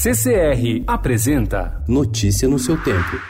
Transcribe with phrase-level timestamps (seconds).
[0.00, 3.20] CCR apresenta Notícia no seu tempo.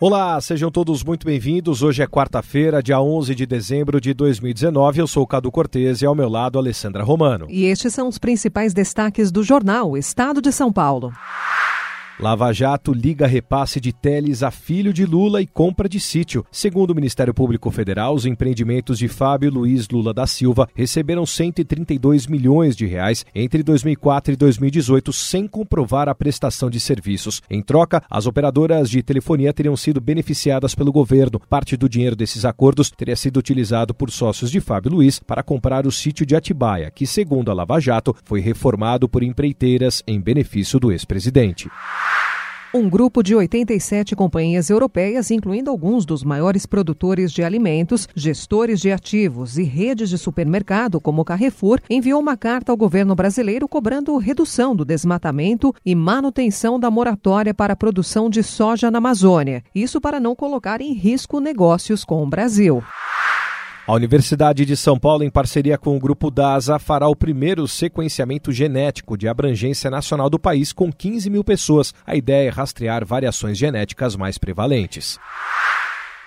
[0.00, 1.82] Olá, sejam todos muito bem-vindos.
[1.82, 5.00] Hoje é quarta-feira, dia 11 de dezembro de 2019.
[5.00, 7.46] Eu sou o Cadu Cortez e ao meu lado Alessandra Romano.
[7.50, 11.12] E estes são os principais destaques do jornal Estado de São Paulo.
[12.20, 16.44] Lava Jato liga repasse de Teles a filho de Lula e compra de sítio.
[16.52, 22.26] Segundo o Ministério Público Federal, os empreendimentos de Fábio Luiz Lula da Silva receberam 132
[22.26, 27.42] milhões de reais entre 2004 e 2018 sem comprovar a prestação de serviços.
[27.50, 31.40] Em troca, as operadoras de telefonia teriam sido beneficiadas pelo governo.
[31.40, 35.86] Parte do dinheiro desses acordos teria sido utilizado por sócios de Fábio Luiz para comprar
[35.86, 40.78] o sítio de Atibaia, que, segundo a Lava Jato, foi reformado por empreiteiras em benefício
[40.78, 41.68] do ex-presidente.
[42.74, 48.90] Um grupo de 87 companhias europeias, incluindo alguns dos maiores produtores de alimentos, gestores de
[48.90, 54.74] ativos e redes de supermercado, como Carrefour, enviou uma carta ao governo brasileiro cobrando redução
[54.74, 59.62] do desmatamento e manutenção da moratória para a produção de soja na Amazônia.
[59.74, 62.82] Isso para não colocar em risco negócios com o Brasil.
[63.84, 68.52] A Universidade de São Paulo, em parceria com o Grupo DASA, fará o primeiro sequenciamento
[68.52, 71.92] genético de abrangência nacional do país com 15 mil pessoas.
[72.06, 75.18] A ideia é rastrear variações genéticas mais prevalentes.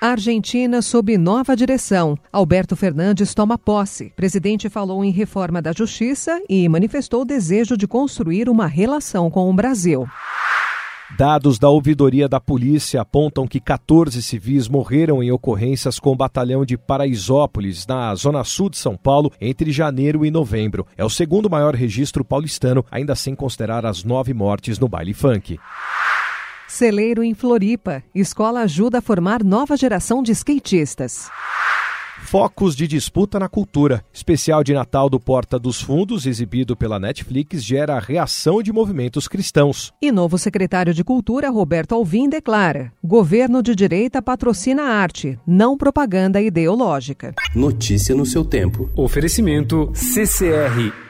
[0.02, 2.20] Argentina sob nova direção.
[2.30, 4.08] Alberto Fernandes toma posse.
[4.08, 9.32] O presidente falou em reforma da justiça e manifestou o desejo de construir uma relação
[9.32, 10.06] com o Brasil.
[11.18, 16.66] Dados da ouvidoria da polícia apontam que 14 civis morreram em ocorrências com o batalhão
[16.66, 20.86] de Paraisópolis, na zona sul de São Paulo, entre janeiro e novembro.
[20.98, 25.58] É o segundo maior registro paulistano, ainda sem considerar as nove mortes no baile funk.
[26.68, 28.04] Celeiro em Floripa.
[28.14, 31.30] Escola ajuda a formar nova geração de skatistas.
[32.26, 34.04] Focos de disputa na cultura.
[34.12, 39.94] Especial de Natal do Porta dos Fundos, exibido pela Netflix, gera reação de movimentos cristãos.
[40.02, 46.42] E novo secretário de Cultura, Roberto Alvim, declara: governo de direita patrocina arte, não propaganda
[46.42, 47.36] ideológica.
[47.56, 48.90] Notícia no seu tempo.
[48.96, 51.05] Oferecimento CCR